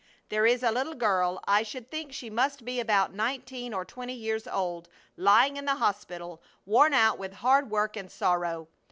[0.29, 4.15] There is a little girl I should think she must be about nineteen or twenty
[4.15, 8.67] years old lying in the hospital, worn out with hard work and sorrow.